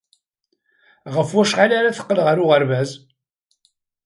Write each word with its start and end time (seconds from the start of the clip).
Ɣef 1.15 1.29
wacḥal 1.35 1.71
ara 1.79 1.95
teqqel 1.97 2.19
ɣer 2.25 2.37
uɣerbaz? 2.43 2.91